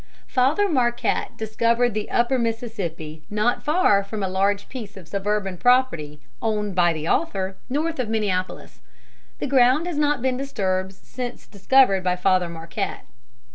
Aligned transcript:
[Illustration: 0.01 0.31
CONVERTING 0.33 0.53
INDIANS.] 0.53 0.57
Father 0.57 0.73
Marquette 1.13 1.37
discovered 1.37 1.93
the 1.93 2.09
Upper 2.09 2.39
Mississippi 2.39 3.23
not 3.29 3.61
far 3.61 4.03
from 4.03 4.23
a 4.23 4.27
large 4.27 4.67
piece 4.67 4.97
of 4.97 5.07
suburban 5.07 5.57
property 5.59 6.19
owned 6.41 6.73
by 6.73 6.91
the 6.91 7.07
author, 7.07 7.55
north 7.69 7.99
of 7.99 8.09
Minneapolis. 8.09 8.81
The 9.37 9.45
ground 9.45 9.85
has 9.85 9.99
not 9.99 10.23
been 10.23 10.37
disturbed 10.37 10.93
since 10.93 11.45
discovered 11.45 12.03
by 12.03 12.15
Father 12.15 12.49
Marquette. 12.49 13.05